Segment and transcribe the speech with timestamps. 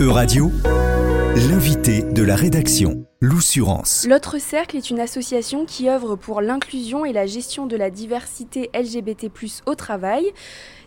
[0.00, 0.50] Euradio,
[1.48, 4.06] l'invité de la rédaction, l'Oussurance.
[4.08, 8.70] L'autre cercle est une association qui œuvre pour l'inclusion et la gestion de la diversité
[8.74, 9.30] LGBT+
[9.66, 10.24] au travail.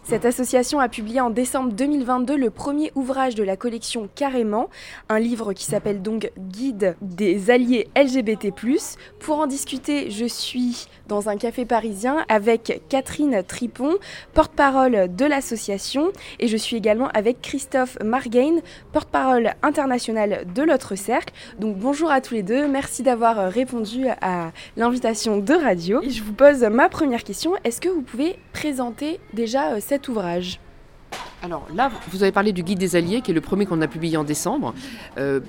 [0.04, 4.68] Cette association a publié en décembre 2022 le premier ouvrage de la collection Carrément,
[5.10, 8.48] un livre qui s'appelle donc Guide des alliés LGBT.
[9.20, 13.96] Pour en discuter, je suis dans un café parisien avec Catherine Tripon,
[14.34, 18.60] porte-parole de l'association, et je suis également avec Christophe Margain,
[18.92, 21.34] porte-parole international de l'autre cercle.
[21.60, 26.02] Donc bonjour à tous les deux, merci d'avoir répondu à l'invitation de radio.
[26.08, 30.62] Je vous pose ma première question, est-ce que vous pouvez présenter déjà euh, cet ouvrage
[31.44, 33.90] Alors là, vous avez parlé du Guide des Alliés, qui est le premier qu'on a
[33.90, 34.74] publié en décembre.
[35.18, 35.42] Euh,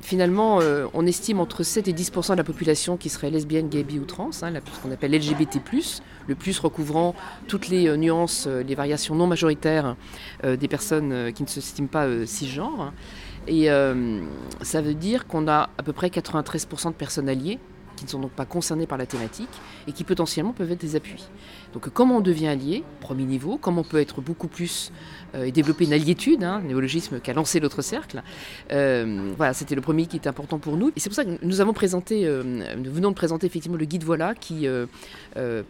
[0.00, 3.82] finalement, euh, on estime entre 7 et 10% de la population qui serait lesbienne, gay,
[3.82, 5.60] bi ou trans, hein, ce qu'on appelle LGBT+,
[6.26, 7.14] le plus recouvrant
[7.48, 9.96] toutes les euh, nuances, les variations non majoritaires
[10.42, 12.94] des personnes qui ne s'estiment pas cisgenres.
[13.46, 13.66] Et
[14.62, 17.58] ça veut dire qu'on a à peu près 93% de personnes alliées
[17.96, 19.50] qui ne sont donc pas concernées par la thématique
[19.86, 21.24] et qui potentiellement peuvent être des appuis.
[21.72, 24.92] Donc comment on devient allié, premier niveau, comment on peut être beaucoup plus
[25.34, 28.22] euh, et développer une alliétude, hein, un néologisme qu'a lancé l'autre cercle.
[28.70, 30.88] Euh, voilà, c'était le premier qui était important pour nous.
[30.88, 32.42] Et c'est pour ça que nous avons présenté, euh,
[32.76, 34.66] nous venons de présenter effectivement le guide Voilà qui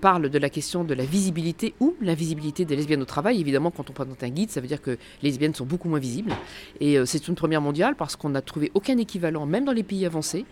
[0.00, 3.41] parle de la question de la visibilité ou l'invisibilité des lesbiennes au travail.
[3.41, 4.91] Évidemment, quand on présente un guide, ça veut dire que
[5.22, 6.33] les lesbiennes sont beaucoup moins visibles.
[6.81, 10.05] Et c'est une première mondiale parce qu'on n'a trouvé aucun équivalent, même dans les pays
[10.06, 10.44] avancés,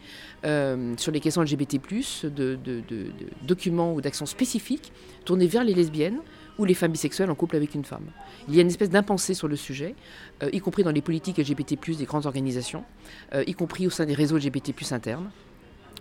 [0.42, 1.80] sur les questions LGBT+,
[2.24, 3.06] de, de, de
[3.42, 4.92] documents ou d'actions spécifiques
[5.40, 6.20] tournés vers les lesbiennes
[6.58, 8.04] ou les femmes bisexuelles en couple avec une femme.
[8.48, 9.94] Il y a une espèce d'impensé sur le sujet,
[10.42, 12.84] euh, y compris dans les politiques LGBT+, des grandes organisations,
[13.34, 15.30] euh, y compris au sein des réseaux LGBT+, internes,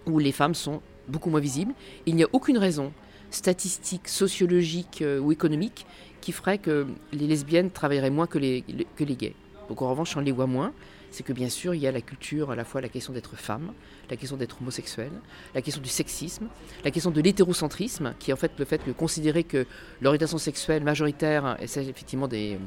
[0.06, 1.74] où les femmes sont beaucoup moins visibles.
[2.06, 2.92] Il n'y a aucune raison
[3.32, 5.86] statistique, sociologique euh, ou économique
[6.20, 8.66] qui ferait que les lesbiennes travailleraient moins que les,
[8.98, 9.36] que les gays.
[9.70, 10.74] Donc en revanche, on les voit moins
[11.12, 13.36] c'est que bien sûr, il y a la culture, à la fois la question d'être
[13.36, 13.74] femme,
[14.10, 15.12] la question d'être homosexuel,
[15.56, 16.48] la question du sexisme,
[16.84, 19.66] la question de l'hétérocentrisme, qui en fait le fait de considérer que
[20.02, 22.60] l'orientation sexuelle majoritaire, et c'est effectivement des,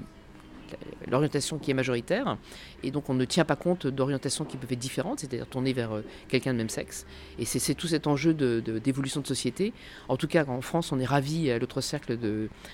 [1.10, 2.36] l'orientation qui est majoritaire,
[2.82, 5.92] et donc on ne tient pas compte d'orientations qui peuvent être différentes, c'est-à-dire tourner vers
[5.92, 7.06] euh, quelqu'un de même sexe.
[7.38, 9.72] Et c'est tout cet enjeu d'évolution de, de, société.
[10.08, 12.18] En tout cas, en France, on est ravis à l'autre cercle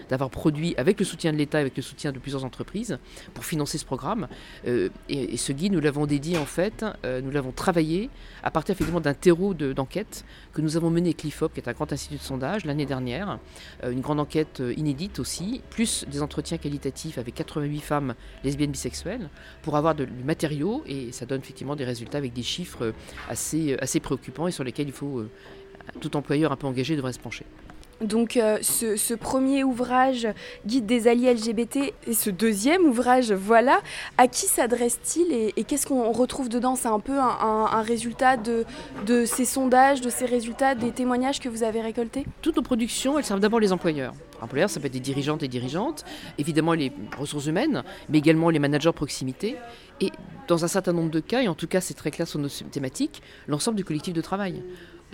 [0.09, 2.99] d'avoir produit, avec le soutien de l'État, avec le soutien de plusieurs entreprises,
[3.35, 4.29] pour financer ce programme.
[4.67, 8.11] Euh, et, ce guide, nous l'avons dédié en fait, euh, nous l'avons travaillé
[8.43, 11.73] à partir effectivement d'un terreau d'enquête que nous avons mené avec l'IFOP, qui est un
[11.73, 13.39] grand institut de sondage, l'année dernière.
[13.83, 19.29] une grande enquête inédite aussi, plus des entretiens qualitatifs avec 88 femmes lesbiennes bisexuelles,
[19.63, 22.93] pour avoir de, du matériau et ça donne effectivement des résultats avec des chiffres
[23.29, 25.31] assez, assez préoccupants et sur lesquels il faut, euh,
[26.01, 27.47] tout employeur un peu engagé devrait se pencher.
[28.01, 30.29] Donc euh, ce, premier ouvrage,
[30.67, 33.81] Guide des alliés LGBT, et ce deuxième ouvrage, voilà,
[34.19, 36.77] à qui s'adresse-t-il et, qu'est-ce qu'on retrouve dedans?
[36.77, 38.65] C'est un peu un, résultat de,
[39.25, 42.25] ces sondages, de ces résultats, des témoignages que vous avez récoltés?
[42.43, 44.15] Toutes nos productions, elles servent d'abord les employeurs.
[44.41, 46.05] Employeurs, ça peut être des dirigeantes et dirigeantes,
[46.39, 49.57] évidemment les ressources humaines, mais également les managers proximité.
[50.01, 50.13] Et
[50.47, 52.49] dans un certain nombre de cas, et en tout cas c'est très clair sur nos
[52.49, 54.63] thématiques, l'ensemble du collectif de travail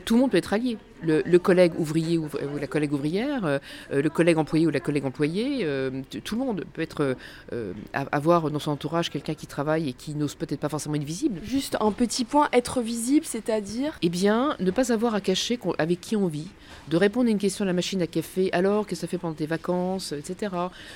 [0.05, 0.77] tout le monde peut être allié.
[1.03, 3.59] Le, collègue ouvrier ou, la collègue ouvrière, euh,
[3.91, 7.15] le collègue employé ou la collègue employée, euh, tout le monde peut être
[7.53, 11.05] euh, avoir dans son entourage quelqu'un qui travaille et qui n'ose peut-être pas forcément être
[11.05, 11.41] visible.
[11.45, 13.99] Juste un petit point, être visible, c'est-à-dire?
[14.01, 16.49] Eh bien, ne pas avoir à cacher avec qui on vit,
[16.89, 19.35] de répondre à une question à la machine à café, alors que ça fait pendant
[19.35, 20.55] tes vacances, etc.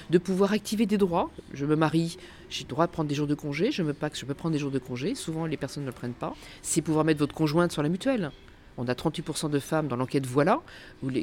[0.09, 1.31] De pouvoir activer des droits.
[1.53, 2.17] Je me marie,
[2.49, 4.55] j'ai le droit de prendre des jours de congé, je me que je peux prendre
[4.55, 6.35] des jours de congé, souvent les personnes ne le prennent pas.
[6.63, 8.31] C'est pouvoir mettre votre conjointe sur la mutuelle
[8.79, 10.63] on a 38% de femmes dans l'enquête Voilà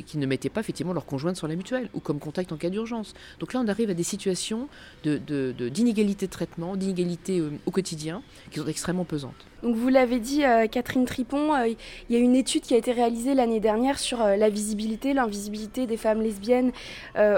[0.05, 2.69] qui ne mettaient pas effectivement leur conjointe sur la mutuelle ou comme contact en cas
[2.69, 3.13] d'urgence.
[3.39, 4.67] Donc là, on arrive à des situations
[5.03, 8.21] d'inégalité de, traitement, d'inégalité euh, au quotidien
[8.51, 9.33] qui sont extrêmement pesantes.
[9.63, 12.77] Donc vous l'avez dit, euh, Catherine Tripon, euh, il y a une étude qui a
[12.77, 16.71] été réalisée l'année dernière sur la visibilité, l'invisibilité des femmes lesbiennes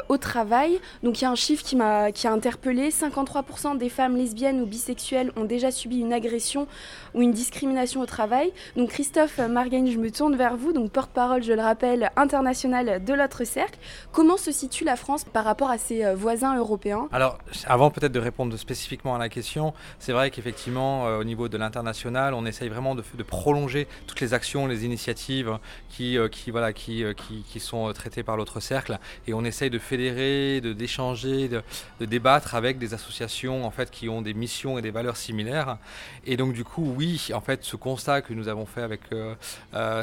[0.10, 0.80] au travail.
[1.04, 4.62] Donc il y a un chiffre qui m'a qui a interpellé 53% des femmes lesbiennes
[4.62, 6.68] ou bisexuelles ont déjà subi une agression
[7.14, 8.52] ou une discrimination au travail.
[8.76, 13.14] Donc Christophe Margagne, je me tourne vers vous, donc porte-parole, je le rappelle, international de
[13.14, 13.80] l'autre cercle.
[14.12, 17.08] Comment se situe la France par rapport à ses euh, voisins européens?
[17.12, 21.50] Alors, avant peut-être de répondre spécifiquement à la question, c'est vrai qu'effectivement, euh, au niveau
[21.50, 25.58] de l'international, on essaye vraiment de, prolonger toutes les actions, les initiatives
[25.90, 29.80] qui, euh, qui, voilà, qui, qui, sont traitées par l'autre cercle, et on essaye de
[29.80, 31.62] fédérer, d'échanger, de,
[32.00, 35.78] de, débattre avec des associations en fait qui ont des missions et des valeurs similaires.
[36.26, 39.02] Et donc du coup, oui, en fait, ce constat que nous avons fait avec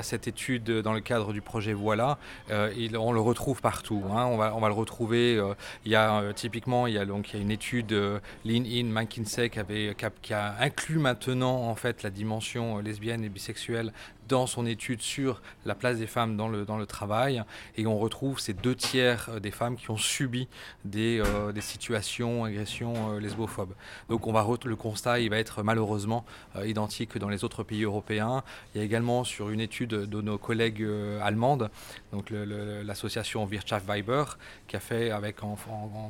[0.02, 2.18] cette étude dans le cadre du projet Voilà,
[2.76, 4.02] il, on le retrouve partout.
[4.10, 4.26] Hein.
[4.26, 5.40] on, va, on va le retrouver.
[5.84, 7.92] il y a typiquement, il y a, donc, il y a une étude
[8.44, 13.28] Lean In McKinsey qui, avait, qui a inclus maintenant en fait la dimension lesbienne et
[13.28, 13.92] bisexuelle
[14.28, 17.42] dans son étude sur la place des femmes dans le, dans le travail.
[17.76, 20.48] Et on retrouve ces deux tiers euh, des femmes qui ont subi
[20.84, 23.74] des, euh, des situations, agressions euh, lesbophobes.
[24.08, 26.24] Donc on va le constat il va être malheureusement
[26.64, 28.44] identique dans les autres pays européens.
[28.74, 30.86] Il y a également sur une étude de nos collègues
[31.22, 31.70] allemandes,
[32.12, 34.24] donc l'association Wirtschaft Weiber,
[34.68, 35.56] qui a fait avec, en,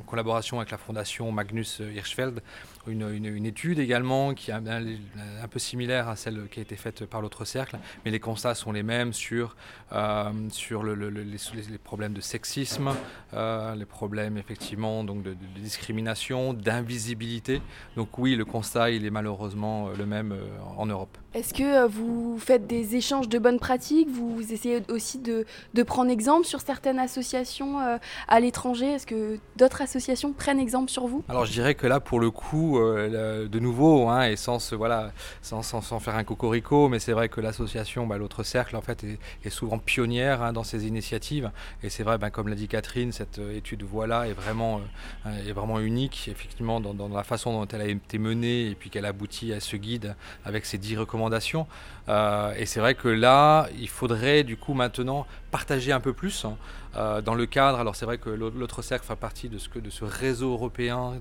[0.05, 2.41] collaboration avec la fondation Magnus Hirschfeld
[2.87, 7.05] une, une, étude également qui est un peu similaire à celle qui a été faite
[7.05, 9.55] par l'autre cercle, mais les constats sont les mêmes sur,
[9.91, 12.91] euh, sur le, les, problèmes de sexisme,
[13.33, 17.61] euh, les problèmes effectivement donc de, discrimination, d'invisibilité.
[17.95, 20.35] Donc oui, le constat il est malheureusement euh, le même
[20.77, 21.17] en Europe.
[21.33, 24.07] Est-ce que vous faites des échanges de bonnes pratiques?
[24.09, 27.79] Vous essayez aussi de, de prendre exemple sur certaines associations
[28.27, 28.93] à l'étranger?
[28.93, 31.23] Est-ce que d'autres associations prennent exemple sur vous?
[31.27, 35.11] Alors je dirais que là pour le coup, de nouveau, hein, et sans, voilà,
[35.41, 38.81] sans, sans, sans faire un cocorico, mais c'est vrai que l'association bah, l'autre cercle en
[38.81, 39.05] fait
[39.43, 41.51] est, souvent pionnière hein, dans ces initiatives.
[41.83, 44.81] Et c'est vrai, bah, comme l'a dit Catherine, cette euh, étude voilà est vraiment,
[45.25, 48.89] euh, est vraiment unique effectivement dans, la façon dont elle a été menée et puis
[48.89, 51.67] qu'elle aboutit à ce guide avec ses dix recommandations.
[52.09, 55.25] Euh, et c'est vrai que là, il faudrait du coup maintenant
[55.55, 56.43] partager un peu plus.
[56.43, 56.57] Hein,
[56.97, 59.89] euh, dans le cadre, alors c'est vrai que l'autre cercle fait partie de ce, de
[59.89, 61.13] ce réseau européen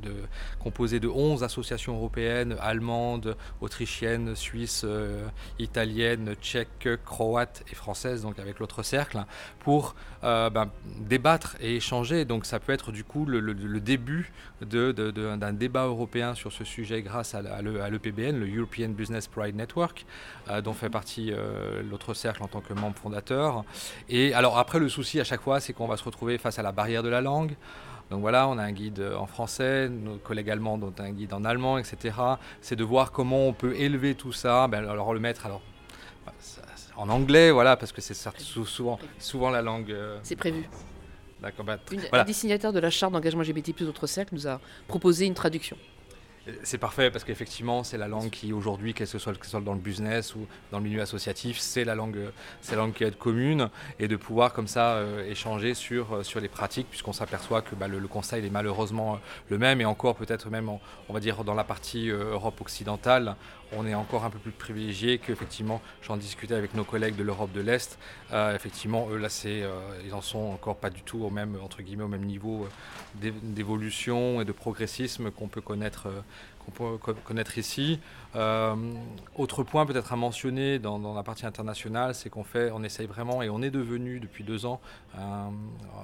[0.61, 5.27] composé de 11 associations européennes, allemandes, autrichiennes, suisses, euh,
[5.59, 9.25] italiennes, tchèques, croates et françaises, donc avec l'autre cercle,
[9.61, 10.71] pour euh, ben,
[11.01, 12.25] débattre et échanger.
[12.25, 13.41] Donc ça peut être du coup le,
[13.81, 20.07] début d'un débat européen sur ce sujet grâce à, l'EPBN, le European Business Pride Network,
[20.63, 21.33] dont fait partie
[21.91, 23.65] l'autre cercle en tant que membre fondateur.
[24.09, 26.63] Et alors après le souci à chaque fois, c'est qu'on va se retrouver face à
[26.63, 27.57] la barrière de la langue.
[28.11, 31.45] Donc voilà, on a un guide en français, nos collègues allemands ont un guide en
[31.45, 32.17] allemand, etc.
[32.61, 35.63] C'est de voir comment on peut élever tout ça, ben, alors le mettre alors
[36.97, 39.91] en anglais, voilà, parce que c'est souvent, souvent la langue.
[39.91, 40.69] Euh, c'est prévu.
[41.41, 41.65] D'accord.
[41.65, 41.79] Ben,
[42.13, 45.77] Un des signataires de la charte d'engagement LGBT+ autres cercles nous a proposé une traduction.
[46.63, 49.81] C'est parfait parce qu'effectivement, c'est la langue qui aujourd'hui, qu'elle ce soit, soit, dans le
[49.81, 52.19] business ou dans le milieu associatif, c'est la langue,
[52.61, 56.23] c'est la langue qui est commune et de pouvoir comme ça euh, échanger sur, euh,
[56.23, 59.19] sur les pratiques puisqu'on s'aperçoit que bah, le, constat est malheureusement euh,
[59.49, 63.37] le même et encore peut-être même, on va dire, dans la partie Europe occidentale,
[63.73, 67.53] on est encore un peu plus privilégié qu'effectivement, j'en discutais avec nos collègues de l'Europe
[67.53, 67.99] de l'Est.
[68.55, 69.65] effectivement, eux là, c'est,
[70.05, 72.69] ils en sont encore pas du tout au même entre guillemets au même niveau
[73.15, 76.09] d'évolution et de progressisme qu'on peut connaître
[76.65, 78.01] qu'on peut connaître ici.
[78.37, 78.75] Euh,
[79.37, 83.43] autre point peut-être à mentionner dans, la partie internationale, c'est qu'on fait, on essaye vraiment
[83.43, 84.81] et on est devenu depuis deux ans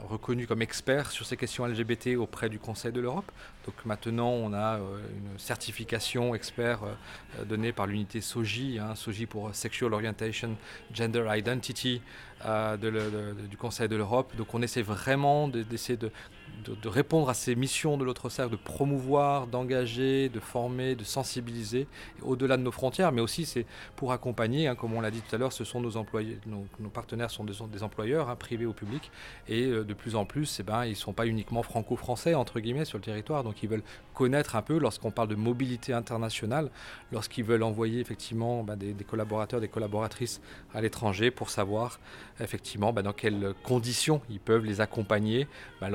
[0.09, 3.31] reconnu comme expert sur ces questions LGBT auprès du Conseil de l'Europe.
[3.67, 9.27] Donc maintenant, on a euh, une certification expert euh, donnée par l'unité SOGI, hein, SOGI
[9.27, 10.57] pour Sexual Orientation,
[10.93, 12.03] Gender Identity
[12.81, 14.35] du Conseil de l'Europe.
[14.37, 16.11] Donc on essaie vraiment d'essayer de,
[16.65, 21.87] de, répondre à ces missions de l'autre cercle, de promouvoir, d'engager, de former, de sensibiliser
[22.23, 23.67] au-delà de nos frontières, mais aussi c'est
[23.97, 26.89] pour accompagner, hein, comme on l'a dit tout à l'heure, ce sont nos employés, nos,
[26.91, 29.11] partenaires sont des, employeurs, hein, privés ou publics,
[29.49, 32.61] et euh, de plus en plus, eh ben, ils ne sont pas uniquement franco-français, entre
[32.61, 33.85] guillemets, sur le territoire, donc ils veulent
[34.15, 36.71] connaître un peu, lorsqu'on parle de mobilité internationale,
[37.13, 40.41] lorsqu'ils veulent envoyer effectivement ben, des, collaborateurs, des collaboratrices
[40.75, 42.01] à l'étranger pour savoir
[42.41, 45.47] effectivement ben, dans quelles conditions ils peuvent les accompagner
[45.81, 45.89] ben,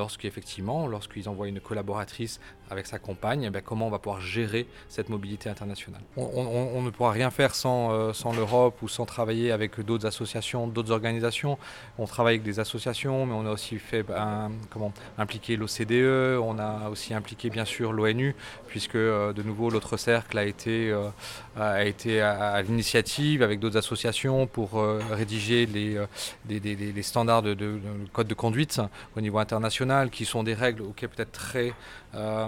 [0.61, 5.49] lorsqu'ils envoient une collaboratrice avec sa compagne, ben, comment on va pouvoir gérer cette mobilité
[5.49, 6.01] internationale?
[6.17, 10.67] On, ne pourra rien faire sans, euh, sans l'Europe ou sans travailler avec d'autres associations,
[10.67, 11.57] d'autres organisations.
[11.97, 16.57] On travaille avec des associations, mais on a aussi fait ben, comment, impliquer l'OCDE, on
[16.57, 18.35] a aussi impliqué bien sûr l'ONU,
[18.67, 21.09] puisque euh, de nouveau l'autre cercle a été, euh,
[21.57, 27.79] à, l'initiative avec d'autres associations pour rédiger les, standards de, de,
[28.11, 28.81] code de conduite
[29.15, 31.73] au niveau international, qui sont des règles auxquelles peut-être très
[32.15, 32.47] euh,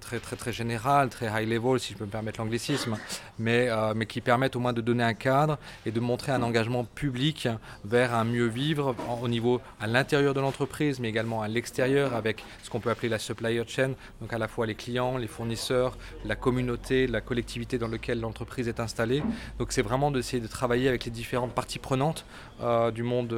[0.00, 2.98] très, très, très général, très high level, si je peux me permettre l'anglicisme,
[3.38, 6.42] mais, euh, mais qui permettent au moins de donner un cadre et de montrer un
[6.42, 7.48] engagement public
[7.84, 12.44] vers un mieux vivre au niveau à l'intérieur de l'entreprise, mais également à l'extérieur avec
[12.62, 15.96] ce qu'on peut appeler la supplier chain, donc à la fois les clients, les fournisseurs,
[16.26, 19.22] la communauté, la collectivité dans laquelle l'entreprise est installée.
[19.58, 22.26] Donc c'est vraiment d'essayer de travailler avec les différentes parties prenantes
[22.62, 23.34] euh, du monde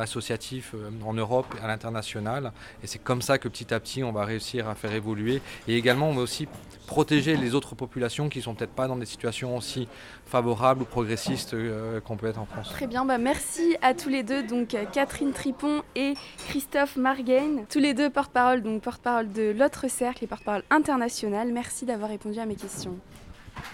[0.00, 0.74] associatif
[1.04, 2.52] en Europe et à l'international.
[2.82, 5.40] Et c'est comme ça que petit à petit, on va réussir à faire évoluer.
[5.66, 6.48] Et également, on va aussi
[6.88, 9.86] protéger les autres populations qui sont peut-être pas dans des situations aussi
[10.26, 12.70] favorables ou progressistes euh, qu'on peut être en France.
[12.70, 16.14] Très bien, bah merci à tous les deux, donc euh, Catherine Tripon et
[16.48, 21.52] Christophe Margain, tous les deux porte-parole, donc porte-parole de l'autre cercle et porte-parole international.
[21.52, 22.96] Merci d'avoir répondu à mes questions.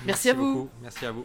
[0.05, 0.69] Merci, à vous.
[0.83, 1.25] Merci à vous.